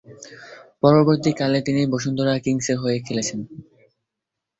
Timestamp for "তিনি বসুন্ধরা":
1.61-2.33